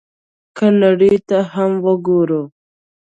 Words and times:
که 0.57 0.65
نړۍ 0.81 1.15
ته 1.27 1.37
هم 1.53 1.71
وګورو، 1.85 2.41